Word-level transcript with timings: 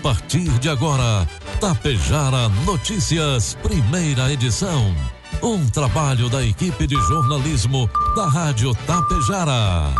partir 0.00 0.48
de 0.58 0.68
agora, 0.68 1.28
Tapejara 1.60 2.48
Notícias, 2.64 3.54
primeira 3.62 4.32
edição. 4.32 4.94
Um 5.42 5.68
trabalho 5.68 6.30
da 6.30 6.42
equipe 6.42 6.86
de 6.86 6.94
jornalismo 6.94 7.88
da 8.16 8.26
Rádio 8.26 8.74
Tapejara. 8.86 9.92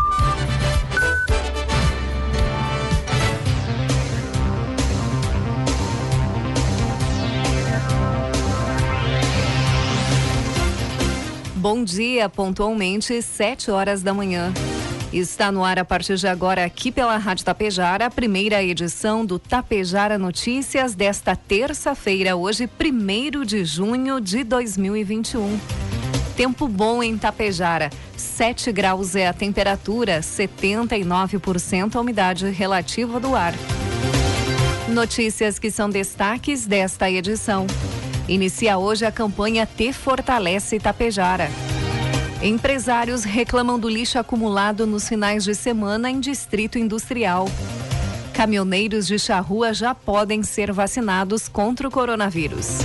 Bom 11.56 11.84
dia, 11.84 12.26
pontualmente, 12.28 13.20
7 13.20 13.70
horas 13.70 14.02
da 14.02 14.14
manhã. 14.14 14.50
Está 15.12 15.50
no 15.50 15.64
ar 15.64 15.76
a 15.76 15.84
partir 15.84 16.16
de 16.16 16.28
agora 16.28 16.64
aqui 16.64 16.92
pela 16.92 17.16
Rádio 17.16 17.44
Tapejara, 17.44 18.06
a 18.06 18.10
primeira 18.10 18.62
edição 18.62 19.26
do 19.26 19.40
Tapejara 19.40 20.16
Notícias 20.16 20.94
desta 20.94 21.34
terça-feira, 21.34 22.36
hoje, 22.36 22.70
1 22.78 23.44
de 23.44 23.64
junho 23.64 24.20
de 24.20 24.44
2021. 24.44 25.58
Tempo 26.36 26.68
bom 26.68 27.02
em 27.02 27.18
Tapejara. 27.18 27.90
7 28.16 28.70
graus 28.70 29.16
é 29.16 29.26
a 29.26 29.32
temperatura, 29.32 30.20
79% 30.20 31.96
a 31.96 32.00
umidade 32.00 32.48
relativa 32.48 33.18
do 33.18 33.34
ar. 33.34 33.52
Notícias 34.88 35.58
que 35.58 35.72
são 35.72 35.90
destaques 35.90 36.66
desta 36.66 37.10
edição. 37.10 37.66
Inicia 38.28 38.78
hoje 38.78 39.04
a 39.04 39.10
campanha 39.10 39.66
Te 39.66 39.92
Fortalece 39.92 40.78
Tapejara. 40.78 41.50
Empresários 42.42 43.22
reclamam 43.22 43.78
do 43.78 43.86
lixo 43.86 44.18
acumulado 44.18 44.86
nos 44.86 45.06
finais 45.06 45.44
de 45.44 45.54
semana 45.54 46.10
em 46.10 46.18
Distrito 46.18 46.78
Industrial. 46.78 47.46
Caminhoneiros 48.32 49.06
de 49.06 49.18
charrua 49.18 49.74
já 49.74 49.94
podem 49.94 50.42
ser 50.42 50.72
vacinados 50.72 51.48
contra 51.48 51.86
o 51.86 51.90
coronavírus. 51.90 52.78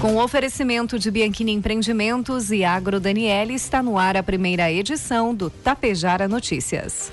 Com 0.00 0.14
o 0.14 0.24
oferecimento 0.24 0.98
de 0.98 1.10
Bianchini 1.10 1.52
Empreendimentos 1.52 2.50
e 2.50 2.64
Agro 2.64 2.98
Daniele, 2.98 3.52
está 3.52 3.82
no 3.82 3.98
ar 3.98 4.16
a 4.16 4.22
primeira 4.22 4.72
edição 4.72 5.34
do 5.34 5.50
Tapejara 5.50 6.26
Notícias. 6.26 7.12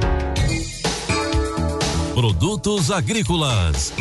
Produtos 2.21 2.91
agrícolas. 2.91 3.91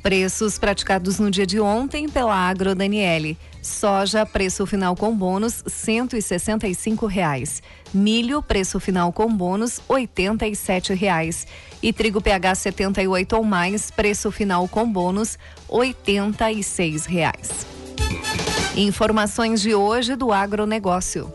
Preços 0.00 0.56
praticados 0.56 1.18
no 1.18 1.28
dia 1.28 1.44
de 1.44 1.58
ontem 1.58 2.08
pela 2.08 2.32
Agro 2.32 2.76
Daniele. 2.76 3.36
Soja, 3.60 4.24
preço 4.24 4.64
final 4.66 4.94
com 4.94 5.12
bônus, 5.12 5.64
165 5.66 7.06
reais. 7.06 7.60
Milho, 7.92 8.40
preço 8.40 8.78
final 8.78 9.12
com 9.12 9.26
bônus, 9.26 9.80
87 9.88 10.94
reais. 10.94 11.44
E 11.82 11.92
trigo 11.92 12.20
PH 12.20 12.54
78 12.54 13.34
ou 13.34 13.42
mais, 13.42 13.90
preço 13.90 14.30
final 14.30 14.68
com 14.68 14.88
bônus, 14.88 15.36
86 15.68 17.04
reais. 17.04 17.66
Informações 18.76 19.60
de 19.60 19.74
hoje 19.74 20.14
do 20.14 20.30
agronegócio. 20.30 21.32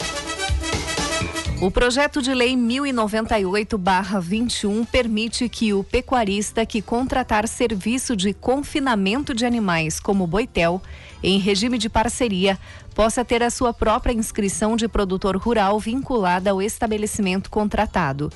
O 1.61 1.69
projeto 1.69 2.23
de 2.23 2.33
lei 2.33 2.57
1098/21 2.57 4.83
permite 4.83 5.47
que 5.47 5.75
o 5.75 5.83
pecuarista 5.83 6.65
que 6.65 6.81
contratar 6.81 7.47
serviço 7.47 8.15
de 8.15 8.33
confinamento 8.33 9.31
de 9.31 9.45
animais 9.45 9.99
como 9.99 10.25
boitel 10.25 10.81
em 11.21 11.37
regime 11.37 11.77
de 11.77 11.87
parceria 11.87 12.57
possa 12.95 13.23
ter 13.23 13.43
a 13.43 13.51
sua 13.51 13.71
própria 13.71 14.11
inscrição 14.11 14.75
de 14.75 14.87
produtor 14.87 15.37
rural 15.37 15.79
vinculada 15.79 16.49
ao 16.49 16.63
estabelecimento 16.63 17.51
contratado. 17.51 18.31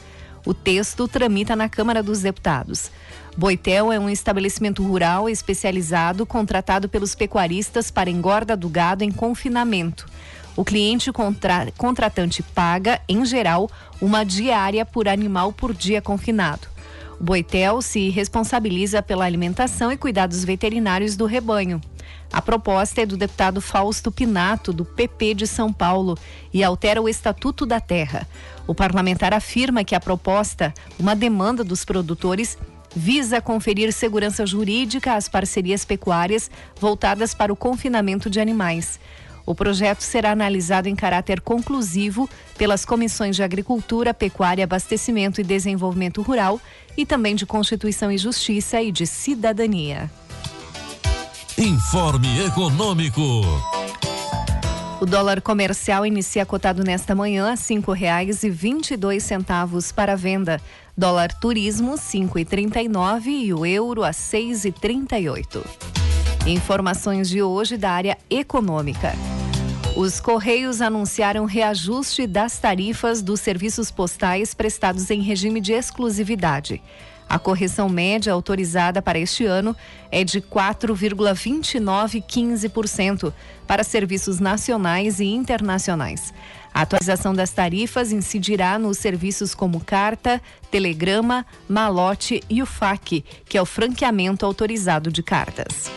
O 0.45 0.53
texto 0.53 1.07
tramita 1.07 1.55
na 1.55 1.67
Câmara 1.67 2.03
dos 2.03 2.21
Deputados. 2.21 2.91
Boitel 3.35 3.91
é 3.91 3.97
um 3.97 4.07
estabelecimento 4.07 4.83
rural 4.83 5.27
especializado 5.27 6.27
contratado 6.27 6.87
pelos 6.87 7.15
pecuaristas 7.15 7.89
para 7.89 8.11
engorda 8.11 8.55
do 8.55 8.69
gado 8.69 9.03
em 9.03 9.11
confinamento. 9.11 10.05
O 10.55 10.63
cliente 10.63 11.11
contra, 11.11 11.71
contratante 11.77 12.41
paga, 12.41 13.01
em 13.09 13.25
geral, 13.25 13.69
uma 14.01 14.23
diária 14.23 14.85
por 14.85 15.07
animal 15.07 15.51
por 15.51 15.73
dia 15.73 16.01
confinado. 16.01 16.67
O 17.19 17.23
Boitel 17.23 17.81
se 17.81 18.09
responsabiliza 18.09 19.01
pela 19.01 19.25
alimentação 19.25 19.91
e 19.91 19.97
cuidados 19.97 20.43
veterinários 20.45 21.15
do 21.17 21.25
rebanho. 21.25 21.81
A 22.31 22.41
proposta 22.41 23.01
é 23.01 23.05
do 23.05 23.17
deputado 23.17 23.61
Fausto 23.61 24.11
Pinato, 24.11 24.73
do 24.73 24.83
PP 24.83 25.33
de 25.33 25.47
São 25.47 25.71
Paulo, 25.71 26.17
e 26.53 26.63
altera 26.63 27.01
o 27.01 27.07
Estatuto 27.07 27.65
da 27.65 27.79
Terra. 27.79 28.27
O 28.67 28.73
parlamentar 28.73 29.33
afirma 29.33 29.83
que 29.83 29.95
a 29.95 29.99
proposta, 29.99 30.73
uma 30.99 31.15
demanda 31.15 31.63
dos 31.63 31.85
produtores, 31.85 32.57
visa 32.95 33.41
conferir 33.41 33.91
segurança 33.91 34.45
jurídica 34.45 35.15
às 35.15 35.27
parcerias 35.27 35.83
pecuárias 35.83 36.49
voltadas 36.79 37.33
para 37.33 37.51
o 37.51 37.55
confinamento 37.55 38.29
de 38.29 38.39
animais. 38.39 38.99
O 39.45 39.53
projeto 39.53 40.01
será 40.01 40.31
analisado 40.31 40.89
em 40.89 40.95
caráter 40.95 41.39
conclusivo 41.39 42.27
pelas 42.57 42.83
comissões 42.83 43.35
de 43.35 43.43
Agricultura, 43.43 44.13
Pecuária, 44.13 44.63
Abastecimento 44.63 45.39
e 45.39 45.43
Desenvolvimento 45.43 46.21
Rural 46.21 46.59
e 46.97 47.05
também 47.05 47.35
de 47.35 47.45
Constituição 47.45 48.11
e 48.11 48.17
Justiça 48.17 48.81
e 48.81 48.91
de 48.91 49.05
Cidadania. 49.05 50.09
Informe 51.57 52.45
Econômico. 52.45 53.21
O 54.99 55.05
dólar 55.05 55.41
comercial 55.41 56.05
inicia 56.05 56.45
cotado 56.45 56.83
nesta 56.83 57.13
manhã 57.13 57.51
a 57.51 57.55
cinco 57.55 57.91
reais 57.91 58.43
e 58.43 58.49
vinte 58.49 58.91
e 58.91 58.97
dois 58.97 59.23
centavos 59.23 59.91
para 59.91 60.15
venda. 60.15 60.59
Dólar 60.97 61.31
turismo 61.33 61.97
cinco 61.97 62.39
e 62.39 62.45
trinta 62.45 62.81
e 62.81 62.87
nove 62.87 63.29
e 63.29 63.53
o 63.53 63.65
euro 63.65 64.03
a 64.03 64.13
seis 64.13 64.65
e 64.65 64.71
trinta 64.71 65.19
e 65.19 65.29
oito. 65.29 65.63
Informações 66.47 67.27
de 67.27 67.43
hoje 67.43 67.75
da 67.75 67.91
área 67.91 68.17
econômica. 68.29 69.13
Os 69.95 70.19
Correios 70.19 70.81
anunciaram 70.81 71.45
reajuste 71.45 72.27
das 72.27 72.59
tarifas 72.59 73.21
dos 73.21 73.39
serviços 73.39 73.89
postais 73.89 74.53
prestados 74.53 75.09
em 75.09 75.21
regime 75.21 75.61
de 75.61 75.71
exclusividade. 75.71 76.83
A 77.29 77.39
correção 77.39 77.87
média 77.87 78.33
autorizada 78.33 79.01
para 79.01 79.17
este 79.17 79.45
ano 79.45 79.73
é 80.11 80.25
de 80.25 80.41
4,2915% 80.41 83.31
para 83.65 83.85
serviços 83.85 84.41
nacionais 84.41 85.21
e 85.21 85.27
internacionais. 85.27 86.33
A 86.73 86.81
atualização 86.81 87.33
das 87.33 87.51
tarifas 87.51 88.11
incidirá 88.11 88.77
nos 88.77 88.97
serviços 88.97 89.55
como 89.55 89.79
carta, 89.79 90.41
telegrama, 90.69 91.45
malote 91.69 92.43
e 92.49 92.61
o 92.61 92.65
FAC, 92.65 93.23
que 93.45 93.57
é 93.57 93.61
o 93.61 93.65
franqueamento 93.65 94.45
autorizado 94.45 95.09
de 95.09 95.23
cartas. 95.23 95.89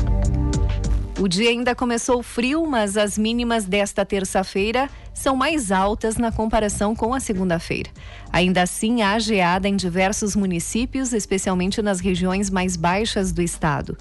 O 1.19 1.27
dia 1.27 1.49
ainda 1.49 1.75
começou 1.75 2.23
frio, 2.23 2.65
mas 2.65 2.95
as 2.95 3.17
mínimas 3.17 3.65
desta 3.65 4.05
terça-feira 4.05 4.89
são 5.13 5.35
mais 5.35 5.69
altas 5.69 6.15
na 6.15 6.31
comparação 6.31 6.95
com 6.95 7.13
a 7.13 7.19
segunda-feira. 7.19 7.89
Ainda 8.31 8.61
assim, 8.61 9.01
há 9.01 9.19
geada 9.19 9.67
em 9.67 9.75
diversos 9.75 10.33
municípios, 10.33 11.11
especialmente 11.11 11.81
nas 11.81 11.99
regiões 11.99 12.49
mais 12.49 12.77
baixas 12.77 13.33
do 13.33 13.41
estado. 13.41 13.97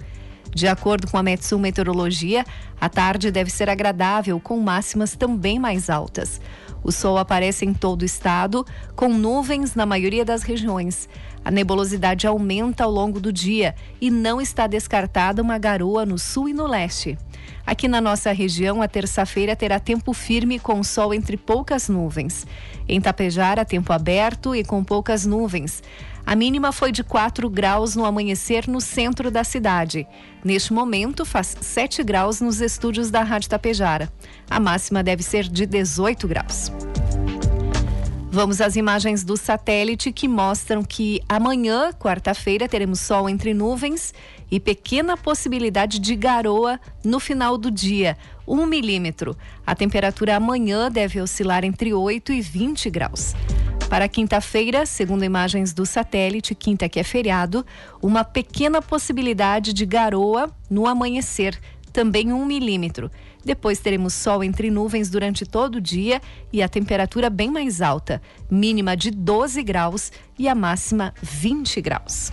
De 0.54 0.68
acordo 0.68 1.10
com 1.10 1.18
a 1.18 1.22
Metsul 1.22 1.58
Meteorologia, 1.58 2.46
a 2.80 2.88
tarde 2.88 3.32
deve 3.32 3.50
ser 3.50 3.68
agradável, 3.68 4.38
com 4.38 4.56
máximas 4.60 5.16
também 5.16 5.58
mais 5.58 5.90
altas. 5.90 6.40
O 6.84 6.92
sol 6.92 7.18
aparece 7.18 7.66
em 7.66 7.74
todo 7.74 8.02
o 8.02 8.04
estado, 8.04 8.64
com 8.94 9.08
nuvens 9.08 9.74
na 9.74 9.84
maioria 9.84 10.24
das 10.24 10.42
regiões. 10.42 11.08
A 11.48 11.50
nebulosidade 11.50 12.26
aumenta 12.26 12.84
ao 12.84 12.90
longo 12.90 13.18
do 13.18 13.32
dia 13.32 13.74
e 14.02 14.10
não 14.10 14.38
está 14.38 14.66
descartada 14.66 15.40
uma 15.40 15.56
garoa 15.56 16.04
no 16.04 16.18
sul 16.18 16.46
e 16.46 16.52
no 16.52 16.66
leste. 16.66 17.16
Aqui 17.64 17.88
na 17.88 18.02
nossa 18.02 18.30
região, 18.32 18.82
a 18.82 18.86
terça-feira 18.86 19.56
terá 19.56 19.80
tempo 19.80 20.12
firme 20.12 20.58
com 20.58 20.82
sol 20.82 21.14
entre 21.14 21.38
poucas 21.38 21.88
nuvens. 21.88 22.46
Em 22.86 23.00
Tapejara, 23.00 23.64
tempo 23.64 23.94
aberto 23.94 24.54
e 24.54 24.62
com 24.62 24.84
poucas 24.84 25.24
nuvens. 25.24 25.82
A 26.26 26.36
mínima 26.36 26.70
foi 26.70 26.92
de 26.92 27.02
4 27.02 27.48
graus 27.48 27.96
no 27.96 28.04
amanhecer 28.04 28.68
no 28.68 28.78
centro 28.78 29.30
da 29.30 29.42
cidade. 29.42 30.06
Neste 30.44 30.74
momento, 30.74 31.24
faz 31.24 31.56
7 31.62 32.04
graus 32.04 32.42
nos 32.42 32.60
estúdios 32.60 33.10
da 33.10 33.22
Rádio 33.22 33.48
Tapejara. 33.48 34.12
A 34.50 34.60
máxima 34.60 35.02
deve 35.02 35.22
ser 35.22 35.44
de 35.44 35.64
18 35.64 36.28
graus. 36.28 36.70
Vamos 38.30 38.60
às 38.60 38.76
imagens 38.76 39.24
do 39.24 39.38
satélite 39.38 40.12
que 40.12 40.28
mostram 40.28 40.82
que 40.82 41.18
amanhã, 41.26 41.90
quarta-feira, 41.94 42.68
teremos 42.68 43.00
sol 43.00 43.26
entre 43.26 43.54
nuvens 43.54 44.12
e 44.50 44.60
pequena 44.60 45.16
possibilidade 45.16 45.98
de 45.98 46.14
garoa 46.14 46.78
no 47.02 47.18
final 47.18 47.56
do 47.56 47.70
dia, 47.70 48.18
1 48.46 48.60
um 48.60 48.66
milímetro. 48.66 49.34
A 49.66 49.74
temperatura 49.74 50.36
amanhã 50.36 50.90
deve 50.90 51.22
oscilar 51.22 51.64
entre 51.64 51.94
8 51.94 52.32
e 52.32 52.42
20 52.42 52.90
graus. 52.90 53.34
Para 53.88 54.06
quinta-feira, 54.06 54.84
segundo 54.84 55.24
imagens 55.24 55.72
do 55.72 55.86
satélite, 55.86 56.54
quinta 56.54 56.86
que 56.86 57.00
é 57.00 57.02
feriado, 57.02 57.64
uma 58.02 58.24
pequena 58.24 58.82
possibilidade 58.82 59.72
de 59.72 59.86
garoa 59.86 60.50
no 60.68 60.86
amanhecer, 60.86 61.58
também 61.94 62.30
um 62.30 62.44
milímetro. 62.44 63.10
Depois 63.44 63.78
teremos 63.78 64.14
sol 64.14 64.42
entre 64.42 64.70
nuvens 64.70 65.08
durante 65.08 65.46
todo 65.46 65.76
o 65.76 65.80
dia 65.80 66.20
e 66.52 66.62
a 66.62 66.68
temperatura 66.68 67.30
bem 67.30 67.50
mais 67.50 67.80
alta, 67.80 68.20
mínima 68.50 68.96
de 68.96 69.10
12 69.10 69.62
graus 69.62 70.12
e 70.38 70.48
a 70.48 70.54
máxima 70.54 71.14
20 71.22 71.80
graus. 71.80 72.32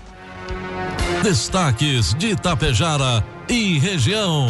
Destaques 1.24 2.14
de 2.14 2.32
Itapejara 2.32 3.24
e 3.50 3.80
região. 3.80 4.48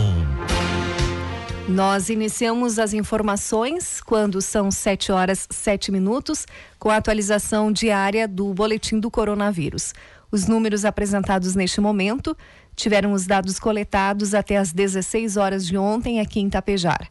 Nós 1.68 2.10
iniciamos 2.10 2.78
as 2.78 2.94
informações 2.94 4.00
quando 4.00 4.40
são 4.40 4.70
7 4.70 5.12
horas 5.12 5.48
7 5.50 5.92
minutos, 5.92 6.46
com 6.78 6.92
a 6.92 6.98
atualização 6.98 7.72
diária 7.72 8.28
do 8.28 8.54
boletim 8.54 9.00
do 9.00 9.10
coronavírus. 9.10 9.92
Os 10.36 10.48
números 10.48 10.84
apresentados 10.84 11.56
neste 11.56 11.80
momento 11.80 12.36
tiveram 12.76 13.14
os 13.14 13.26
dados 13.26 13.58
coletados 13.58 14.34
até 14.34 14.58
as 14.58 14.74
16 14.74 15.38
horas 15.38 15.66
de 15.66 15.78
ontem 15.78 16.20
aqui 16.20 16.42
em 16.42 16.50
Tapejar. 16.50 17.10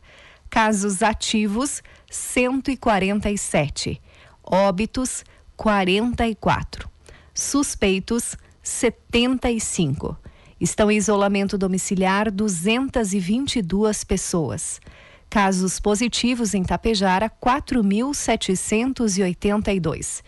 Casos 0.50 1.02
ativos, 1.02 1.82
147. 2.10 3.98
Óbitos, 4.42 5.24
44. 5.56 6.86
Suspeitos, 7.32 8.36
75. 8.62 10.18
Estão 10.60 10.90
em 10.90 10.98
isolamento 10.98 11.56
domiciliar 11.56 12.30
222 12.30 14.04
pessoas. 14.04 14.82
Casos 15.30 15.80
positivos 15.80 16.52
em 16.52 16.62
Tapejara, 16.62 17.32
4.782. 17.42 20.22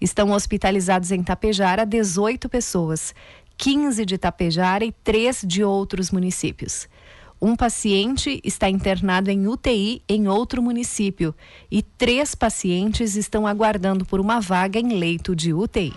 Estão 0.00 0.32
hospitalizados 0.32 1.10
em 1.10 1.22
Tapejara 1.22 1.84
18 1.84 2.48
pessoas, 2.48 3.14
15 3.56 4.06
de 4.06 4.16
Tapejara 4.16 4.84
e 4.84 4.92
3 4.92 5.44
de 5.46 5.62
outros 5.62 6.10
municípios. 6.10 6.88
Um 7.42 7.56
paciente 7.56 8.40
está 8.44 8.68
internado 8.68 9.30
em 9.30 9.46
UTI 9.46 10.02
em 10.08 10.28
outro 10.28 10.62
município 10.62 11.34
e 11.70 11.82
três 11.82 12.34
pacientes 12.34 13.16
estão 13.16 13.46
aguardando 13.46 14.04
por 14.04 14.20
uma 14.20 14.40
vaga 14.40 14.78
em 14.78 14.98
leito 14.98 15.34
de 15.34 15.54
UTI. 15.54 15.94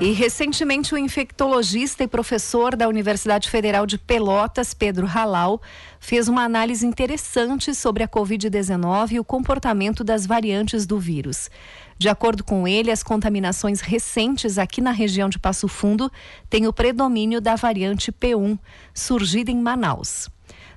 E 0.00 0.12
recentemente 0.12 0.94
o 0.94 0.98
infectologista 0.98 2.04
e 2.04 2.06
professor 2.06 2.76
da 2.76 2.86
Universidade 2.86 3.50
Federal 3.50 3.84
de 3.84 3.98
Pelotas, 3.98 4.72
Pedro 4.72 5.08
Halal, 5.08 5.60
fez 5.98 6.28
uma 6.28 6.44
análise 6.44 6.86
interessante 6.86 7.74
sobre 7.74 8.04
a 8.04 8.08
Covid-19 8.08 9.12
e 9.12 9.18
o 9.18 9.24
comportamento 9.24 10.04
das 10.04 10.24
variantes 10.24 10.86
do 10.86 11.00
vírus. 11.00 11.50
De 11.98 12.08
acordo 12.08 12.44
com 12.44 12.68
ele, 12.68 12.92
as 12.92 13.02
contaminações 13.02 13.80
recentes 13.80 14.56
aqui 14.56 14.80
na 14.80 14.92
região 14.92 15.28
de 15.28 15.36
Passo 15.36 15.66
Fundo 15.66 16.12
têm 16.48 16.68
o 16.68 16.72
predomínio 16.72 17.40
da 17.40 17.56
variante 17.56 18.12
P1, 18.12 18.56
surgida 18.94 19.50
em 19.50 19.60
Manaus. 19.60 20.30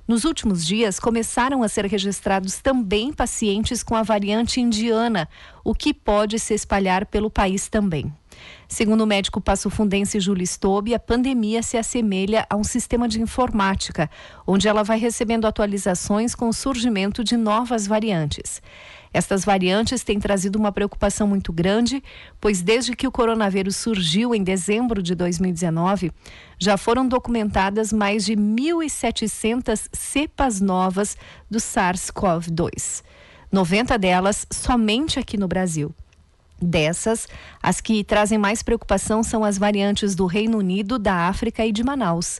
Nos 0.06 0.24
últimos 0.24 0.66
dias, 0.66 0.98
começaram 0.98 1.62
a 1.62 1.68
ser 1.68 1.86
registrados 1.86 2.58
também 2.58 3.12
pacientes 3.12 3.84
com 3.84 3.94
a 3.94 4.02
variante 4.02 4.60
indiana, 4.60 5.28
o 5.62 5.76
que 5.76 5.94
pode 5.94 6.40
se 6.40 6.54
espalhar 6.54 7.06
pelo 7.06 7.30
país 7.30 7.68
também. 7.68 8.12
Segundo 8.72 9.02
o 9.02 9.06
médico 9.06 9.38
passo-fundense 9.38 10.18
Júlio 10.18 10.46
Stobe, 10.46 10.94
a 10.94 10.98
pandemia 10.98 11.62
se 11.62 11.76
assemelha 11.76 12.46
a 12.48 12.56
um 12.56 12.64
sistema 12.64 13.06
de 13.06 13.20
informática, 13.20 14.08
onde 14.46 14.66
ela 14.66 14.82
vai 14.82 14.98
recebendo 14.98 15.44
atualizações 15.44 16.34
com 16.34 16.48
o 16.48 16.54
surgimento 16.54 17.22
de 17.22 17.36
novas 17.36 17.86
variantes. 17.86 18.62
Estas 19.12 19.44
variantes 19.44 20.02
têm 20.02 20.18
trazido 20.18 20.58
uma 20.58 20.72
preocupação 20.72 21.28
muito 21.28 21.52
grande, 21.52 22.02
pois 22.40 22.62
desde 22.62 22.96
que 22.96 23.06
o 23.06 23.12
coronavírus 23.12 23.76
surgiu 23.76 24.34
em 24.34 24.42
dezembro 24.42 25.02
de 25.02 25.14
2019, 25.14 26.10
já 26.58 26.78
foram 26.78 27.06
documentadas 27.06 27.92
mais 27.92 28.24
de 28.24 28.34
1.700 28.36 29.86
cepas 29.92 30.62
novas 30.62 31.14
do 31.50 31.58
SARS-CoV-2. 31.58 33.02
90 33.52 33.98
delas 33.98 34.46
somente 34.50 35.18
aqui 35.18 35.36
no 35.36 35.46
Brasil. 35.46 35.94
Dessas, 36.62 37.26
as 37.60 37.80
que 37.80 38.04
trazem 38.04 38.38
mais 38.38 38.62
preocupação 38.62 39.22
são 39.24 39.42
as 39.42 39.58
variantes 39.58 40.14
do 40.14 40.26
Reino 40.26 40.58
Unido, 40.58 40.96
da 40.96 41.26
África 41.26 41.66
e 41.66 41.72
de 41.72 41.82
Manaus. 41.82 42.38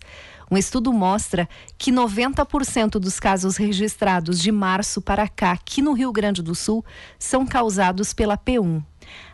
Um 0.48 0.56
estudo 0.56 0.92
mostra 0.92 1.48
que 1.76 1.90
90% 1.90 3.00
dos 3.00 3.18
casos 3.18 3.56
registrados 3.56 4.38
de 4.38 4.52
março 4.52 5.02
para 5.02 5.26
cá, 5.26 5.52
aqui 5.52 5.82
no 5.82 5.92
Rio 5.92 6.12
Grande 6.12 6.40
do 6.40 6.54
Sul, 6.54 6.84
são 7.18 7.44
causados 7.44 8.12
pela 8.12 8.38
P1. 8.38 8.80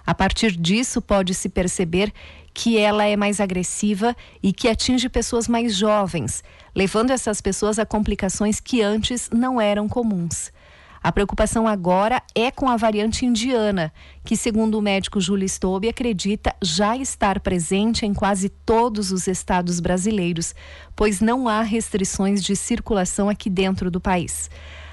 A 0.06 0.14
partir 0.14 0.52
disso, 0.52 1.02
pode-se 1.02 1.50
perceber 1.50 2.10
que 2.54 2.78
ela 2.78 3.04
é 3.04 3.14
mais 3.14 3.40
agressiva 3.40 4.16
e 4.42 4.52
que 4.54 4.68
atinge 4.68 5.08
pessoas 5.08 5.46
mais 5.46 5.76
jovens, 5.76 6.42
levando 6.74 7.10
essas 7.10 7.40
pessoas 7.42 7.78
a 7.78 7.84
complicações 7.84 8.58
que 8.58 8.80
antes 8.80 9.28
não 9.30 9.60
eram 9.60 9.86
comuns. 9.86 10.50
A 11.08 11.12
preocupação 11.18 11.66
agora 11.66 12.22
é 12.34 12.50
com 12.50 12.68
a 12.68 12.76
variante 12.76 13.24
indiana, 13.24 13.90
que, 14.22 14.36
segundo 14.36 14.76
o 14.76 14.82
médico 14.82 15.18
Júlio 15.18 15.48
Stobe, 15.48 15.88
acredita 15.88 16.54
já 16.62 16.98
estar 16.98 17.40
presente 17.40 18.04
em 18.04 18.12
quase 18.12 18.50
todos 18.50 19.10
os 19.10 19.26
estados 19.26 19.80
brasileiros, 19.80 20.54
pois 20.94 21.22
não 21.22 21.48
há 21.48 21.62
restrições 21.62 22.44
de 22.44 22.54
circulação 22.54 23.26
aqui 23.26 23.48
dentro 23.48 23.90
do 23.90 23.98
país. 23.98 24.50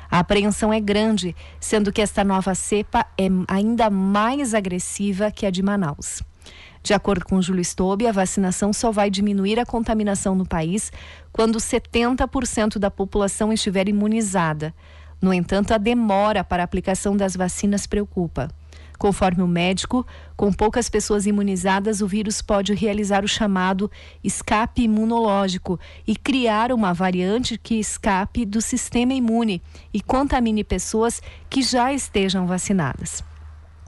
A 0.10 0.19
apreensão 0.19 0.72
é 0.72 0.79
grande, 0.79 1.36
sendo 1.60 1.91
que 1.91 2.01
esta 2.01 2.24
nova 2.24 2.55
cepa 2.55 3.05
é 3.17 3.27
ainda 3.50 3.89
mais 3.89 4.53
agressiva 4.53 5.29
que 5.29 5.45
a 5.45 5.51
de 5.51 5.62
Manaus. 5.62 6.24
De 6.81 6.93
acordo 6.93 7.25
com 7.25 7.41
Júlio 7.41 7.65
Stobe, 7.65 8.07
a 8.07 8.13
vacinação 8.13 8.72
só 8.72 8.89
vai 8.89 9.10
diminuir 9.10 9.60
a 9.60 9.65
contaminação 9.65 10.34
no 10.34 10.45
país 10.45 10.93
quando 11.34 11.57
70% 11.57 12.77
da 12.77 12.89
população 12.89 13.51
estiver 13.51 13.89
imunizada. 13.89 14.74
No 15.22 15.34
entanto, 15.34 15.74
a 15.74 15.77
demora 15.77 16.43
para 16.43 16.63
a 16.63 16.65
aplicação 16.65 17.15
das 17.15 17.36
vacinas 17.36 17.88
preocupa. 17.88 18.50
Conforme 18.98 19.43
o 19.43 19.48
médico, 19.48 20.05
com 20.36 20.51
poucas 20.51 20.89
pessoas 20.89 21.25
imunizadas, 21.25 22.01
o 22.01 22.07
vírus 22.07 22.41
pode 22.41 22.74
realizar 22.74 23.24
o 23.24 23.27
chamado 23.27 23.91
escape 24.24 24.84
imunológico 24.84 25.79
e 26.07 26.15
criar 26.15 26.72
uma 26.72 26.93
variante 26.93 27.57
que 27.57 27.75
escape 27.75 28.45
do 28.45 28.62
sistema 28.62 29.13
imune 29.13 29.62
e 29.93 30.01
contamine 30.01 30.63
pessoas 30.63 31.22
que 31.50 31.62
já 31.62 31.91
estejam 31.93 32.48
vacinadas. 32.48 33.24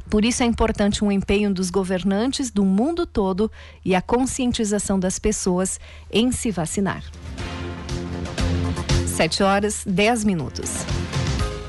Por 0.09 0.23
isso 0.23 0.41
é 0.41 0.45
importante 0.45 1.03
um 1.03 1.11
empenho 1.11 1.53
dos 1.53 1.69
governantes 1.69 2.49
do 2.49 2.63
mundo 2.63 3.05
todo 3.05 3.51
e 3.83 3.93
a 3.93 4.01
conscientização 4.01 4.99
das 4.99 5.19
pessoas 5.19 5.79
em 6.11 6.31
se 6.31 6.49
vacinar. 6.49 7.03
7 9.05 9.43
horas 9.43 9.83
10 9.85 10.23
minutos. 10.23 10.85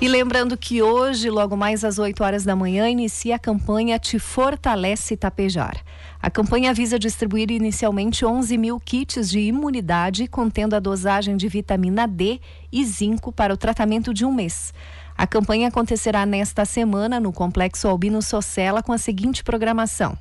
E 0.00 0.07
lembrando 0.07 0.57
que 0.57 0.81
hoje, 0.81 1.28
logo 1.28 1.57
mais 1.57 1.83
às 1.83 1.99
8 1.99 2.23
horas 2.23 2.45
da 2.45 2.55
manhã, 2.55 2.88
inicia 2.88 3.35
a 3.35 3.38
campanha 3.38 3.99
Te 3.99 4.17
Fortalece 4.21 5.17
Tapejar. 5.17 5.83
A 6.23 6.31
campanha 6.31 6.73
visa 6.73 7.00
distribuir 7.00 7.50
inicialmente 7.50 8.25
11 8.25 8.57
mil 8.57 8.78
kits 8.78 9.28
de 9.28 9.40
imunidade 9.40 10.28
contendo 10.28 10.76
a 10.76 10.78
dosagem 10.78 11.37
de 11.37 11.49
vitamina 11.49 12.07
D 12.07 12.40
e 12.71 12.85
zinco 12.85 13.33
para 13.33 13.52
o 13.52 13.57
tratamento 13.57 14.14
de 14.14 14.25
um 14.25 14.33
mês. 14.33 14.73
A 15.17 15.26
campanha 15.26 15.67
acontecerá 15.67 16.25
nesta 16.25 16.64
semana 16.64 17.19
no 17.19 17.33
Complexo 17.33 17.88
Albino 17.88 18.23
Socella 18.23 18.85
com 18.85 18.93
a 18.93 18.99
seguinte 18.99 19.43
programação. 19.43 20.17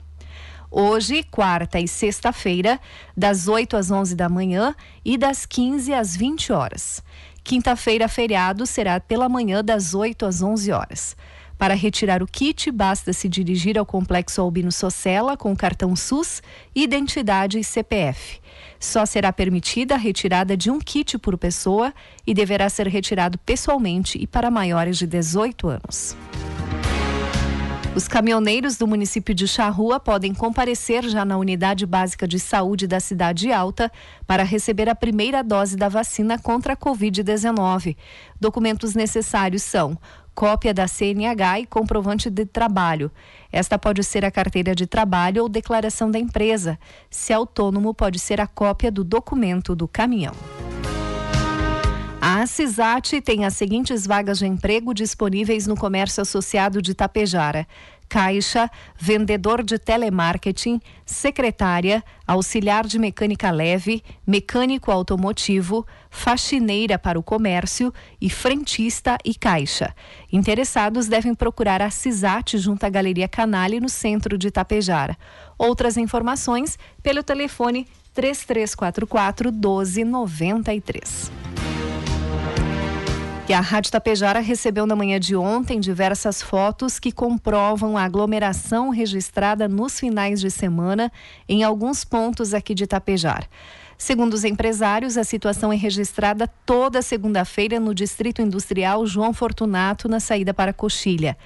Hoje, 0.72 1.24
quarta 1.24 1.79
e 1.79 1.88
sexta-feira, 1.88 2.79
das 3.15 3.48
8 3.48 3.77
às 3.77 3.91
11 3.91 4.15
da 4.15 4.27
manhã 4.27 4.75
e 5.05 5.17
das 5.17 5.46
15 5.46 5.93
às 5.93 6.15
20 6.15 6.51
horas. 6.51 7.01
Quinta-feira, 7.48 8.10
feriado, 8.10 8.66
será 8.66 9.00
pela 9.00 9.30
manhã 9.30 9.63
das 9.63 9.94
8 9.96 10.25
às 10.25 10.42
11 10.42 10.70
horas. 10.74 11.16
Para 11.58 11.75
retirar 11.75 12.22
o 12.22 12.27
kit, 12.27 12.70
basta 12.70 13.13
se 13.13 13.30
dirigir 13.30 13.80
ao 13.80 13.86
Complexo 13.86 14.42
Albino 14.42 14.70
Socella 14.70 15.38
com 15.38 15.56
cartão 15.56 15.96
SUS, 15.96 16.44
identidade 16.75 17.58
e 17.58 17.63
CPF. 17.63 18.42
Só 18.77 19.06
será 19.06 19.32
permitida 19.32 19.96
a 19.96 19.98
retirada 19.98 20.58
de 20.58 20.70
um 20.70 20.77
kit 20.77 21.18
por 21.18 21.38
pessoa 21.38 21.94
e 22.27 22.34
deverá 22.34 22.68
ser 22.70 22.86
retirado 22.89 23.38
pessoalmente 23.38 24.22
e 24.22 24.27
para 24.27 24.51
maiores 24.51 24.98
de 24.98 25.08
18 25.08 25.70
anos. 25.70 26.18
Os 27.98 28.08
caminhoneiros 28.08 28.77
do 28.77 28.86
município 28.86 29.34
de 29.34 29.48
Charrua 29.48 30.00
podem 30.00 30.32
comparecer 30.32 31.04
já 31.10 31.25
na 31.25 31.36
unidade 31.36 31.84
básica 31.84 32.27
de 32.27 32.38
saúde 32.38 32.86
da 32.86 33.00
Cidade 33.00 33.51
Alta 33.51 33.92
para 34.27 34.44
receber 34.44 34.88
a 34.88 34.94
primeira 34.94 35.44
dose 35.44 35.75
da 35.75 35.89
vacina 35.89 36.38
contra 36.38 36.74
a 36.74 36.77
Covid-19. 36.77 37.98
Documentos 38.39 38.94
necessários 38.94 39.63
são 39.63 39.98
cópia 40.36 40.75
da 40.75 40.88
CNH 40.88 41.62
e 41.62 41.66
comprovante 41.66 42.30
de 42.30 42.46
trabalho. 42.46 43.12
Esta 43.51 43.80
pode 43.80 44.04
ser 44.04 44.24
a 44.24 44.30
carteira 44.30 44.75
de 44.75 44.86
trabalho 44.86 45.42
ou 45.42 45.50
declaração 45.50 46.12
da 46.12 46.20
empresa. 46.20 46.77
Se 47.10 47.34
autônomo, 47.34 47.96
pode 47.96 48.20
ser 48.20 48.39
a 48.39 48.46
cópia 48.46 48.92
do 48.92 49.04
documento 49.04 49.75
do 49.75 49.88
caminhão. 49.88 50.36
A 52.39 52.46
CISAT 52.46 53.20
tem 53.22 53.46
as 53.46 53.56
seguintes 53.56 54.06
vagas 54.06 54.38
de 54.38 54.46
emprego 54.46 54.94
disponíveis 54.94 55.65
no 55.65 55.75
comércio 55.75 56.22
associado 56.22 56.84
de 56.84 56.94
Tapejara: 56.94 57.67
caixa, 58.08 58.70
vendedor 58.96 59.63
de 59.63 59.79
telemarketing, 59.79 60.79
secretária, 61.03 62.03
auxiliar 62.27 62.86
de 62.86 63.00
mecânica 63.00 63.50
leve, 63.50 64.03
mecânico 64.25 64.91
automotivo, 64.91 65.84
faxineira 66.12 67.00
para 67.00 67.17
o 67.17 67.24
comércio 67.24 67.91
e 68.22 68.29
frentista 68.29 69.17
e 69.25 69.34
caixa. 69.34 69.96
Interessados 70.32 71.08
devem 71.08 71.34
procurar 71.34 71.82
a 71.82 71.89
CISAT 71.89 72.60
junto 72.60 72.84
à 72.84 72.89
Galeria 72.89 73.27
Canale 73.27 73.79
no 73.79 73.89
centro 73.89 74.38
de 74.38 74.51
Tapejara. 74.51 75.17
Outras 75.58 75.98
informações 75.98 76.77
pelo 77.01 77.24
telefone 77.24 77.88
3344 78.13 79.51
1293. 79.51 81.32
E 83.50 83.54
a 83.54 83.62
Rádio 83.62 83.94
Tapejara 83.94 84.42
recebeu 84.42 84.86
na 84.86 84.94
manhã 84.94 85.18
de 85.18 85.34
ontem 85.34 85.80
diversas 85.80 86.42
fotos 86.42 87.00
que 87.00 87.13
comprovam 87.13 87.96
a 87.96 88.04
aglomeração 88.04 88.89
registrada 88.89 89.70
nos 89.70 89.98
finais 89.98 90.42
de 90.42 90.51
semana 90.51 91.10
em 91.48 91.63
alguns 91.63 92.04
pontos 92.04 92.54
aqui 92.54 92.75
de 92.75 92.86
Tapejar. 92.86 93.48
Segundo 93.98 94.34
os 94.34 94.44
empresários, 94.44 95.18
a 95.18 95.24
situação 95.24 95.72
é 95.72 95.77
registrada 95.77 96.46
toda 96.66 97.01
segunda-feira 97.01 97.80
no 97.80 97.96
Distrito 97.96 98.42
Industrial 98.42 99.06
João 99.08 99.34
Fortunato, 99.34 100.10
na 100.10 100.20
saída 100.20 100.54
para 100.54 100.74
Coxilha. 100.74 101.38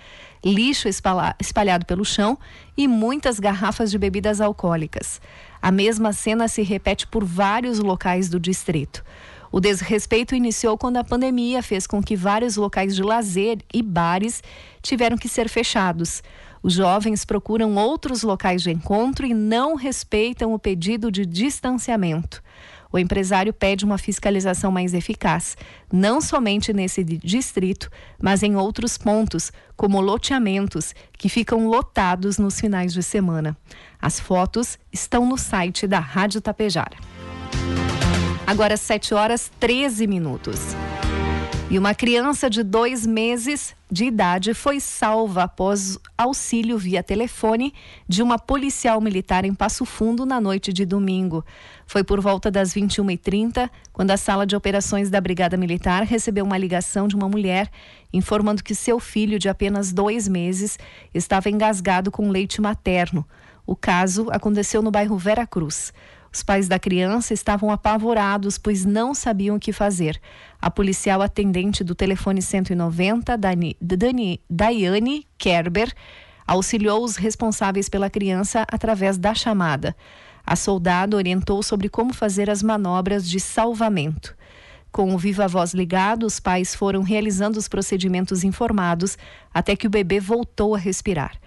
Lixo 0.43 0.89
espalhado 0.89 1.85
pelo 1.85 2.03
chão 2.03 2.35
e 2.75 2.87
muitas 2.87 3.39
garrafas 3.39 3.91
de 3.91 3.99
bebidas 3.99 4.41
alcoólicas. 4.41 5.21
A 5.61 5.71
mesma 5.71 6.13
cena 6.13 6.47
se 6.47 6.63
repete 6.63 7.05
por 7.05 7.23
vários 7.23 7.77
locais 7.77 8.27
do 8.27 8.39
distrito. 8.39 9.03
O 9.51 9.59
desrespeito 9.59 10.33
iniciou 10.33 10.77
quando 10.77 10.97
a 10.97 11.03
pandemia 11.03 11.61
fez 11.61 11.85
com 11.85 12.01
que 12.01 12.15
vários 12.15 12.55
locais 12.55 12.95
de 12.95 13.03
lazer 13.03 13.57
e 13.73 13.81
bares 13.81 14.41
tiveram 14.81 15.17
que 15.17 15.27
ser 15.27 15.49
fechados. 15.49 16.23
Os 16.63 16.73
jovens 16.73 17.25
procuram 17.25 17.75
outros 17.75 18.23
locais 18.23 18.61
de 18.61 18.71
encontro 18.71 19.25
e 19.25 19.33
não 19.33 19.75
respeitam 19.75 20.53
o 20.53 20.59
pedido 20.59 21.11
de 21.11 21.25
distanciamento. 21.25 22.41
O 22.93 22.99
empresário 22.99 23.53
pede 23.53 23.85
uma 23.85 23.97
fiscalização 23.97 24.71
mais 24.71 24.93
eficaz, 24.93 25.57
não 25.91 26.21
somente 26.21 26.73
nesse 26.73 27.03
distrito, 27.03 27.89
mas 28.21 28.43
em 28.43 28.55
outros 28.55 28.97
pontos, 28.97 29.51
como 29.77 30.01
loteamentos, 30.01 30.93
que 31.17 31.29
ficam 31.29 31.67
lotados 31.67 32.37
nos 32.37 32.59
finais 32.59 32.93
de 32.93 33.01
semana. 33.01 33.57
As 34.01 34.19
fotos 34.19 34.77
estão 34.91 35.25
no 35.25 35.37
site 35.37 35.87
da 35.87 35.99
Rádio 35.99 36.41
Tapejara. 36.41 36.97
Agora 38.51 38.75
7 38.75 39.13
horas 39.13 39.49
13 39.61 40.05
minutos. 40.07 40.59
E 41.69 41.79
uma 41.79 41.95
criança 41.95 42.49
de 42.49 42.63
dois 42.63 43.07
meses 43.07 43.73
de 43.89 44.03
idade 44.03 44.53
foi 44.53 44.81
salva 44.81 45.43
após 45.43 45.97
auxílio 46.17 46.77
via 46.77 47.01
telefone 47.01 47.73
de 48.09 48.21
uma 48.21 48.37
policial 48.37 48.99
militar 48.99 49.45
em 49.45 49.53
Passo 49.53 49.85
Fundo 49.85 50.25
na 50.25 50.41
noite 50.41 50.73
de 50.73 50.85
domingo. 50.85 51.45
Foi 51.87 52.03
por 52.03 52.19
volta 52.19 52.51
das 52.51 52.73
21h30 52.73 53.69
quando 53.93 54.11
a 54.11 54.17
sala 54.17 54.45
de 54.45 54.53
operações 54.53 55.09
da 55.09 55.21
Brigada 55.21 55.55
Militar 55.55 56.03
recebeu 56.03 56.43
uma 56.43 56.57
ligação 56.57 57.07
de 57.07 57.15
uma 57.15 57.29
mulher 57.29 57.71
informando 58.11 58.61
que 58.61 58.75
seu 58.75 58.99
filho, 58.99 59.39
de 59.39 59.47
apenas 59.47 59.93
dois 59.93 60.27
meses, 60.27 60.77
estava 61.13 61.49
engasgado 61.49 62.11
com 62.11 62.29
leite 62.29 62.59
materno. 62.59 63.25
O 63.65 63.77
caso 63.77 64.27
aconteceu 64.29 64.81
no 64.81 64.91
bairro 64.91 65.17
Vera 65.17 65.47
Cruz. 65.47 65.93
Os 66.33 66.43
pais 66.43 66.67
da 66.67 66.79
criança 66.79 67.33
estavam 67.33 67.71
apavorados, 67.71 68.57
pois 68.57 68.85
não 68.85 69.13
sabiam 69.13 69.57
o 69.57 69.59
que 69.59 69.73
fazer. 69.73 70.19
A 70.61 70.71
policial 70.71 71.21
atendente 71.21 71.83
do 71.83 71.93
telefone 71.93 72.41
190, 72.41 73.37
Dani, 73.37 73.75
Dani, 73.81 74.39
Daiane 74.49 75.27
Kerber, 75.37 75.93
auxiliou 76.47 77.03
os 77.03 77.17
responsáveis 77.17 77.89
pela 77.89 78.09
criança 78.09 78.65
através 78.71 79.17
da 79.17 79.33
chamada. 79.33 79.95
A 80.45 80.55
soldado 80.55 81.17
orientou 81.17 81.61
sobre 81.61 81.89
como 81.89 82.13
fazer 82.13 82.49
as 82.49 82.63
manobras 82.63 83.29
de 83.29 83.39
salvamento. 83.39 84.35
Com 84.91 85.13
o 85.13 85.17
viva 85.17 85.47
voz 85.47 85.73
ligado, 85.73 86.25
os 86.25 86.39
pais 86.39 86.73
foram 86.73 87.01
realizando 87.01 87.57
os 87.57 87.67
procedimentos 87.67 88.43
informados 88.43 89.17
até 89.53 89.75
que 89.75 89.87
o 89.87 89.89
bebê 89.89 90.19
voltou 90.19 90.75
a 90.75 90.77
respirar. 90.77 91.39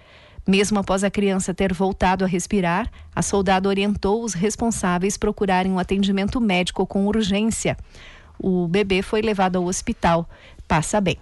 Mesmo 0.47 0.77
após 0.77 1.03
a 1.03 1.09
criança 1.09 1.53
ter 1.53 1.73
voltado 1.73 2.23
a 2.23 2.27
respirar, 2.27 2.91
a 3.15 3.21
soldado 3.21 3.67
orientou 3.67 4.23
os 4.23 4.33
responsáveis 4.33 5.17
procurarem 5.17 5.71
um 5.71 5.79
atendimento 5.79 6.39
médico 6.39 6.85
com 6.85 7.07
urgência. 7.07 7.75
O 8.37 8.67
bebê 8.67 9.01
foi 9.01 9.21
levado 9.21 9.55
ao 9.55 9.65
hospital. 9.65 10.29
Passa 10.67 11.01
bem. 11.01 11.17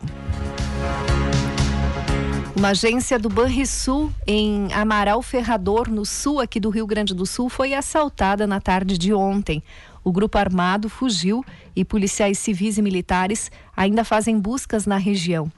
Uma 2.56 2.70
agência 2.70 3.18
do 3.18 3.30
Banrisul, 3.30 4.12
em 4.28 4.72
Amaral 4.74 5.22
Ferrador, 5.22 5.90
no 5.90 6.06
sul 6.06 6.40
aqui 6.40 6.60
do 6.60 6.70
Rio 6.70 6.86
Grande 6.86 7.14
do 7.14 7.26
Sul, 7.26 7.50
foi 7.50 7.74
assaltada 7.74 8.46
na 8.46 8.60
tarde 8.60 8.98
de 8.98 9.14
ontem. 9.14 9.64
O 10.04 10.12
grupo 10.12 10.38
armado 10.38 10.90
fugiu 10.90 11.44
e 11.76 11.84
policiais 11.84 12.38
civis 12.38 12.78
e 12.78 12.82
militares 12.82 13.50
ainda 13.76 14.04
fazem 14.04 14.38
buscas 14.38 14.86
na 14.86 14.98
região. 14.98 15.52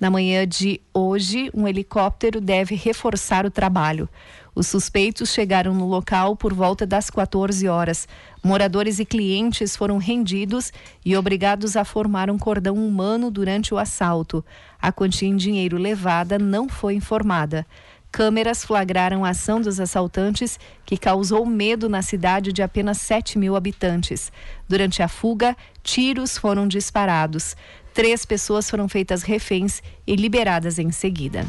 Na 0.00 0.10
manhã 0.10 0.48
de 0.48 0.80
hoje, 0.94 1.50
um 1.52 1.68
helicóptero 1.68 2.40
deve 2.40 2.74
reforçar 2.74 3.44
o 3.44 3.50
trabalho. 3.50 4.08
Os 4.54 4.66
suspeitos 4.66 5.28
chegaram 5.28 5.74
no 5.74 5.86
local 5.86 6.34
por 6.34 6.54
volta 6.54 6.86
das 6.86 7.10
14 7.10 7.68
horas. 7.68 8.08
Moradores 8.42 8.98
e 8.98 9.04
clientes 9.04 9.76
foram 9.76 9.98
rendidos 9.98 10.72
e 11.04 11.14
obrigados 11.14 11.76
a 11.76 11.84
formar 11.84 12.30
um 12.30 12.38
cordão 12.38 12.76
humano 12.76 13.30
durante 13.30 13.74
o 13.74 13.78
assalto. 13.78 14.42
A 14.80 14.90
quantia 14.90 15.28
em 15.28 15.36
dinheiro 15.36 15.76
levada 15.76 16.38
não 16.38 16.66
foi 16.66 16.94
informada. 16.94 17.66
Câmeras 18.12 18.64
flagraram 18.64 19.24
a 19.24 19.28
ação 19.28 19.60
dos 19.60 19.78
assaltantes, 19.78 20.58
que 20.84 20.96
causou 20.96 21.46
medo 21.46 21.88
na 21.88 22.02
cidade 22.02 22.52
de 22.52 22.60
apenas 22.60 22.98
7 22.98 23.38
mil 23.38 23.54
habitantes. 23.54 24.32
Durante 24.68 25.00
a 25.00 25.06
fuga, 25.06 25.56
tiros 25.82 26.36
foram 26.36 26.66
disparados. 26.66 27.56
Três 27.92 28.24
pessoas 28.24 28.70
foram 28.70 28.88
feitas 28.88 29.22
reféns 29.22 29.82
e 30.06 30.14
liberadas 30.14 30.78
em 30.78 30.90
seguida. 30.90 31.44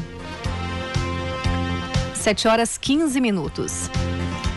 7 2.14 2.48
horas 2.48 2.78
15 2.78 3.20
minutos. 3.20 3.90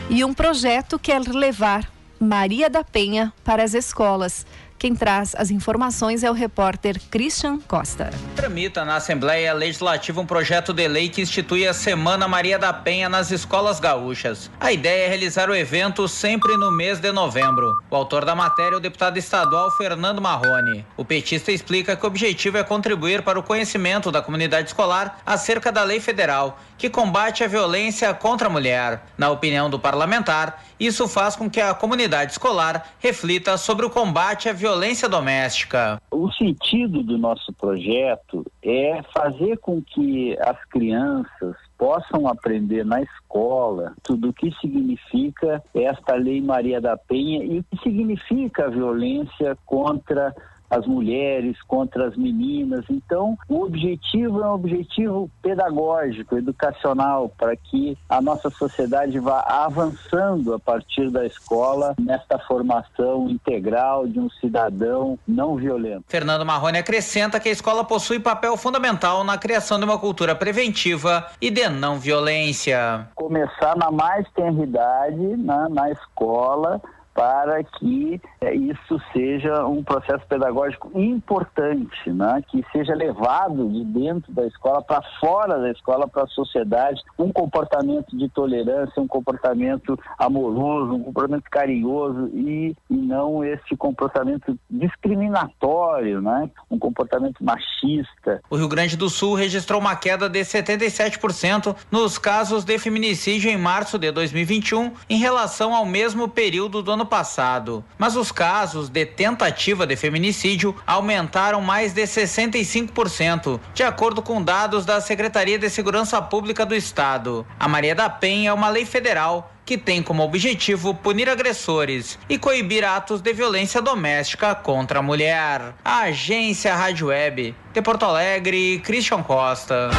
E 0.09 0.23
um 0.23 0.33
projeto 0.33 0.99
quer 0.99 1.21
levar 1.21 1.91
Maria 2.19 2.69
da 2.69 2.83
Penha 2.83 3.33
para 3.43 3.63
as 3.63 3.73
escolas. 3.73 4.45
Quem 4.85 4.93
traz 4.93 5.33
as 5.35 5.49
informações 5.49 6.23
é 6.23 6.29
o 6.29 6.33
repórter 6.35 7.01
Christian 7.09 7.59
Costa. 7.59 8.11
Tramita 8.35 8.85
na 8.85 8.97
Assembleia 8.97 9.51
Legislativa 9.51 10.21
um 10.21 10.27
projeto 10.27 10.71
de 10.71 10.87
lei 10.87 11.09
que 11.09 11.23
institui 11.23 11.67
a 11.67 11.73
Semana 11.73 12.27
Maria 12.27 12.59
da 12.59 12.71
Penha 12.71 13.09
nas 13.09 13.31
escolas 13.31 13.79
gaúchas. 13.79 14.51
A 14.59 14.71
ideia 14.71 15.05
é 15.05 15.07
realizar 15.07 15.49
o 15.49 15.55
evento 15.55 16.07
sempre 16.07 16.55
no 16.55 16.69
mês 16.69 16.99
de 16.99 17.11
novembro. 17.11 17.81
O 17.89 17.95
autor 17.95 18.25
da 18.25 18.35
matéria 18.35 18.75
é 18.75 18.77
o 18.77 18.79
deputado 18.79 19.17
estadual 19.17 19.71
Fernando 19.71 20.21
Marrone. 20.21 20.85
O 20.95 21.03
petista 21.03 21.51
explica 21.51 21.95
que 21.95 22.03
o 22.03 22.07
objetivo 22.07 22.59
é 22.59 22.63
contribuir 22.63 23.23
para 23.23 23.39
o 23.39 23.43
conhecimento 23.43 24.11
da 24.11 24.21
comunidade 24.21 24.67
escolar 24.67 25.19
acerca 25.25 25.71
da 25.71 25.81
lei 25.81 25.99
federal 25.99 26.59
que 26.77 26.89
combate 26.91 27.43
a 27.43 27.47
violência 27.47 28.13
contra 28.13 28.47
a 28.47 28.51
mulher. 28.51 29.01
Na 29.17 29.31
opinião 29.31 29.67
do 29.67 29.79
parlamentar, 29.79 30.63
isso 30.79 31.07
faz 31.07 31.35
com 31.35 31.49
que 31.49 31.61
a 31.61 31.73
comunidade 31.73 32.33
escolar 32.33 32.93
reflita 32.99 33.57
sobre 33.57 33.85
o 33.85 33.89
combate 33.89 34.49
à 34.49 34.53
violência 34.53 34.74
doméstica. 35.09 36.01
O 36.11 36.31
sentido 36.31 37.03
do 37.03 37.17
nosso 37.17 37.53
projeto 37.53 38.45
é 38.63 39.01
fazer 39.13 39.57
com 39.57 39.81
que 39.81 40.37
as 40.39 40.63
crianças 40.65 41.55
possam 41.77 42.27
aprender 42.27 42.85
na 42.85 43.01
escola 43.01 43.93
tudo 44.03 44.29
o 44.29 44.33
que 44.33 44.51
significa 44.61 45.63
esta 45.73 46.15
Lei 46.15 46.41
Maria 46.41 46.79
da 46.79 46.95
Penha 46.97 47.43
e 47.43 47.59
o 47.59 47.63
que 47.63 47.83
significa 47.83 48.65
a 48.65 48.69
violência 48.69 49.57
contra 49.65 50.33
as 50.69 50.85
mulheres, 50.85 51.61
contra 51.63 52.07
as 52.07 52.15
meninas. 52.15 52.85
Então, 52.89 53.37
o 53.47 53.63
objetivo 53.63 54.41
é 54.41 54.47
um 54.47 54.53
objetivo 54.53 55.29
pedagógico, 55.41 56.37
educacional, 56.37 57.29
para 57.37 57.55
que 57.55 57.97
a 58.09 58.21
nossa 58.21 58.49
sociedade 58.49 59.19
vá 59.19 59.41
avançando 59.41 60.53
a 60.53 60.59
partir 60.59 61.09
da 61.09 61.25
escola 61.25 61.95
nesta 61.99 62.37
formação 62.39 63.29
integral 63.29 64.07
de 64.07 64.19
um 64.19 64.29
cidadão 64.29 65.17
não 65.27 65.55
violento. 65.55 66.03
Fernando 66.07 66.45
Marrone 66.45 66.77
acrescenta 66.77 67.39
que 67.39 67.49
a 67.49 67.51
escola 67.51 67.83
possui 67.83 68.19
papel 68.19 68.57
fundamental 68.57 69.23
na 69.23 69.37
criação 69.37 69.77
de 69.77 69.85
uma 69.85 69.97
cultura 69.97 70.35
preventiva 70.35 71.27
e 71.41 71.49
de 71.49 71.67
não 71.69 71.97
violência. 71.99 73.07
Começar 73.15 73.75
na 73.75 73.91
mais 73.91 74.27
tenridade, 74.31 75.37
na, 75.37 75.69
na 75.69 75.91
escola, 75.91 76.81
para 77.15 77.63
que 77.63 78.21
é, 78.41 78.53
isso 78.53 79.01
seja 79.13 79.65
um 79.65 79.81
processo 79.81 80.27
pedagógico 80.27 80.91
importante, 80.99 82.11
né? 82.11 82.43
que 82.49 82.63
seja 82.73 82.93
levado 82.93 83.69
de 83.69 83.85
dentro 83.85 84.33
da 84.33 84.45
escola 84.45 84.81
para 84.81 85.01
fora 85.21 85.57
da 85.57 85.71
escola, 85.71 86.09
para 86.09 86.23
a 86.23 86.27
sociedade, 86.27 87.01
um 87.17 87.31
comportamento 87.31 88.17
de 88.17 88.27
tolerância, 88.27 89.01
um 89.01 89.07
comportamento 89.07 89.97
amoroso, 90.19 90.93
um 90.93 91.03
comportamento 91.03 91.45
carinhoso 91.49 92.27
e, 92.33 92.75
e 92.89 92.95
não 92.95 93.41
esse 93.45 93.77
comportamento 93.77 94.59
discriminatório, 94.69 96.21
né? 96.21 96.49
um 96.69 96.77
comportamento 96.77 97.41
machista. 97.41 98.41
O 98.49 98.57
Rio 98.57 98.67
Grande 98.67 98.97
do 98.97 99.09
Sul 99.09 99.35
registrou 99.35 99.79
uma 99.79 99.95
queda 99.95 100.27
de 100.27 100.41
77% 100.41 101.73
nos 101.89 102.17
casos 102.17 102.65
de 102.65 102.77
feminicídio 102.77 103.49
em 103.49 103.57
março 103.57 103.97
de 103.97 104.11
2021 104.11 104.91
em 105.09 105.17
relação 105.17 105.73
ao 105.73 105.85
mesmo 105.85 106.27
período 106.27 106.83
do 106.83 106.91
ano 106.91 107.04
ano 107.05 107.07
passado, 107.07 107.85
mas 107.97 108.15
os 108.15 108.31
casos 108.31 108.89
de 108.89 109.05
tentativa 109.05 109.85
de 109.85 109.95
feminicídio 109.95 110.75
aumentaram 110.85 111.61
mais 111.61 111.93
de 111.93 112.01
65%, 112.01 113.59
de 113.73 113.83
acordo 113.83 114.21
com 114.21 114.41
dados 114.41 114.85
da 114.85 114.99
Secretaria 114.99 115.59
de 115.59 115.69
Segurança 115.69 116.19
Pública 116.21 116.65
do 116.65 116.73
Estado. 116.73 117.45
A 117.59 117.67
Maria 117.67 117.93
da 117.93 118.09
Penha 118.09 118.49
é 118.49 118.53
uma 118.53 118.69
lei 118.69 118.85
federal 118.85 119.51
que 119.63 119.77
tem 119.77 120.01
como 120.01 120.23
objetivo 120.23 120.93
punir 120.93 121.29
agressores 121.29 122.19
e 122.29 122.37
coibir 122.37 122.83
atos 122.83 123.21
de 123.21 123.33
violência 123.33 123.81
doméstica 123.81 124.53
contra 124.53 124.99
a 124.99 125.01
mulher. 125.01 125.73
A 125.83 126.01
agência 126.01 126.75
Rádio 126.75 127.07
Web 127.07 127.55
de 127.73 127.81
Porto 127.81 128.05
Alegre, 128.05 128.79
Christian 128.83 129.23
Costa. 129.23 129.89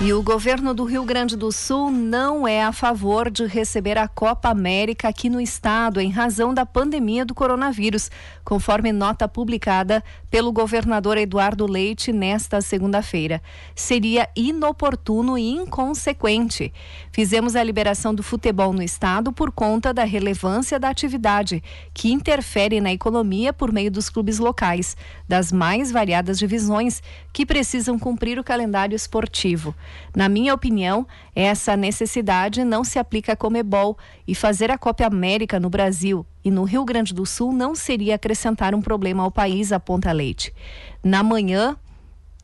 E 0.00 0.12
o 0.12 0.22
governo 0.22 0.72
do 0.72 0.84
Rio 0.84 1.04
Grande 1.04 1.36
do 1.36 1.50
Sul 1.50 1.90
não 1.90 2.46
é 2.46 2.62
a 2.62 2.70
favor 2.70 3.28
de 3.28 3.44
receber 3.46 3.98
a 3.98 4.06
Copa 4.06 4.48
América 4.48 5.08
aqui 5.08 5.28
no 5.28 5.40
estado 5.40 6.00
em 6.00 6.08
razão 6.08 6.54
da 6.54 6.64
pandemia 6.64 7.24
do 7.24 7.34
coronavírus, 7.34 8.08
conforme 8.44 8.92
nota 8.92 9.26
publicada 9.26 10.02
pelo 10.30 10.52
governador 10.52 11.18
Eduardo 11.18 11.66
Leite 11.66 12.12
nesta 12.12 12.60
segunda-feira. 12.60 13.42
Seria 13.74 14.28
inoportuno 14.36 15.36
e 15.36 15.50
inconsequente. 15.50 16.72
Fizemos 17.10 17.56
a 17.56 17.64
liberação 17.64 18.14
do 18.14 18.22
futebol 18.22 18.72
no 18.72 18.84
estado 18.84 19.32
por 19.32 19.50
conta 19.50 19.92
da 19.92 20.04
relevância 20.04 20.78
da 20.78 20.90
atividade, 20.90 21.60
que 21.92 22.12
interfere 22.12 22.80
na 22.80 22.92
economia 22.92 23.52
por 23.52 23.72
meio 23.72 23.90
dos 23.90 24.08
clubes 24.08 24.38
locais, 24.38 24.96
das 25.26 25.50
mais 25.50 25.90
variadas 25.90 26.38
divisões 26.38 27.02
que 27.32 27.44
precisam 27.44 27.98
cumprir 27.98 28.38
o 28.38 28.44
calendário 28.44 28.94
esportivo. 28.94 29.74
Na 30.14 30.28
minha 30.28 30.54
opinião, 30.54 31.06
essa 31.34 31.76
necessidade 31.76 32.64
não 32.64 32.82
se 32.84 32.98
aplica 32.98 33.32
a 33.32 33.36
Comebol 33.36 33.96
e 34.26 34.34
fazer 34.34 34.70
a 34.70 34.78
Copa 34.78 35.06
América 35.06 35.60
no 35.60 35.70
Brasil 35.70 36.26
e 36.44 36.50
no 36.50 36.64
Rio 36.64 36.84
Grande 36.84 37.12
do 37.14 37.26
Sul 37.26 37.52
não 37.52 37.74
seria 37.74 38.14
acrescentar 38.14 38.74
um 38.74 38.80
problema 38.80 39.22
ao 39.22 39.30
país, 39.30 39.72
aponta 39.72 40.12
Leite. 40.12 40.52
Na 41.02 41.22
manhã, 41.22 41.76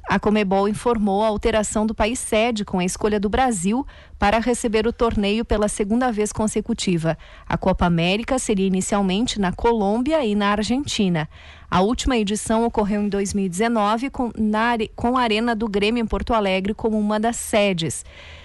a 0.08 0.18
Comebol 0.18 0.68
informou 0.68 1.22
a 1.22 1.28
alteração 1.28 1.86
do 1.86 1.94
país 1.94 2.18
sede 2.18 2.64
com 2.64 2.78
a 2.78 2.84
escolha 2.84 3.18
do 3.18 3.28
Brasil 3.28 3.86
para 4.18 4.38
receber 4.38 4.86
o 4.86 4.92
torneio 4.92 5.44
pela 5.44 5.66
segunda 5.66 6.12
vez 6.12 6.30
consecutiva. 6.30 7.16
A 7.48 7.56
Copa 7.56 7.86
América 7.86 8.38
seria 8.38 8.66
inicialmente 8.66 9.40
na 9.40 9.52
Colômbia 9.52 10.24
e 10.24 10.34
na 10.34 10.48
Argentina. 10.48 11.28
A 11.70 11.80
última 11.80 12.16
edição 12.16 12.64
ocorreu 12.64 13.02
em 13.02 13.08
2019 13.08 14.10
com, 14.10 14.30
na, 14.38 14.74
com 14.94 15.16
a 15.16 15.22
Arena 15.22 15.54
do 15.54 15.68
Grêmio 15.68 16.02
em 16.02 16.06
Porto 16.06 16.34
Alegre 16.34 16.74
como 16.74 16.98
uma 16.98 17.18
das 17.18 17.36
sedes. 17.36 18.04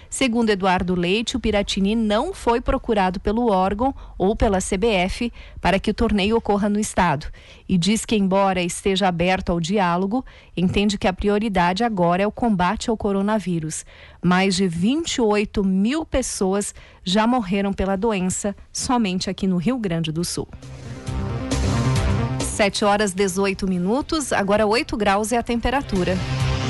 Segundo 0.09 0.49
Eduardo 0.49 0.95
Leite, 0.95 1.37
o 1.37 1.39
Piratini 1.39 1.95
não 1.95 2.33
foi 2.33 2.59
procurado 2.59 3.19
pelo 3.19 3.51
órgão 3.51 3.93
ou 4.17 4.35
pela 4.35 4.57
CBF 4.57 5.31
para 5.61 5.79
que 5.79 5.91
o 5.91 5.93
torneio 5.93 6.35
ocorra 6.35 6.67
no 6.67 6.79
estado 6.79 7.27
e 7.67 7.77
diz 7.77 8.05
que, 8.05 8.15
embora 8.15 8.61
esteja 8.61 9.07
aberto 9.07 9.51
ao 9.51 9.59
diálogo, 9.59 10.25
entende 10.57 10.97
que 10.97 11.07
a 11.07 11.13
prioridade 11.13 11.83
agora 11.83 12.23
é 12.23 12.27
o 12.27 12.31
combate 12.31 12.89
ao 12.89 12.97
coronavírus. 12.97 13.85
Mais 14.21 14.55
de 14.55 14.67
28 14.67 15.63
mil 15.63 16.03
pessoas 16.03 16.73
já 17.03 17.27
morreram 17.27 17.71
pela 17.71 17.95
doença 17.95 18.55
somente 18.73 19.29
aqui 19.29 19.45
no 19.45 19.57
Rio 19.57 19.77
Grande 19.77 20.11
do 20.11 20.25
Sul. 20.25 20.47
7 22.39 22.83
horas 22.83 23.13
18 23.13 23.67
minutos, 23.67 24.33
agora 24.33 24.65
8 24.65 24.97
graus 24.97 25.31
é 25.31 25.37
a 25.37 25.43
temperatura. 25.43 26.17